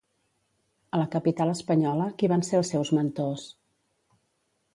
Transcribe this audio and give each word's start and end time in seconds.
A 0.97 1.01
la 1.01 1.05
capital 1.15 1.51
espanyola, 1.53 2.07
qui 2.23 2.31
van 2.33 2.45
ser 2.49 2.59
els 2.61 2.73
seus 2.75 2.93
mentors? 3.01 3.45